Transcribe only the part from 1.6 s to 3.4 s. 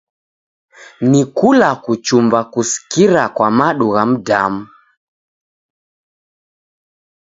kuchumba kusikirika